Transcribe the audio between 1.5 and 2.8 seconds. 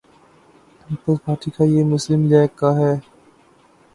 کا یا مسلم لیگ کا؟